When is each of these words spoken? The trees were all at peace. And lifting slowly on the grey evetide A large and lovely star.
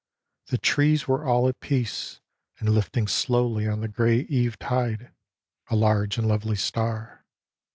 The 0.47 0.57
trees 0.57 1.07
were 1.07 1.25
all 1.25 1.47
at 1.47 1.59
peace. 1.59 2.21
And 2.57 2.69
lifting 2.69 3.07
slowly 3.07 3.67
on 3.67 3.81
the 3.81 3.87
grey 3.87 4.25
evetide 4.25 5.11
A 5.69 5.75
large 5.75 6.17
and 6.17 6.27
lovely 6.27 6.55
star. 6.55 7.23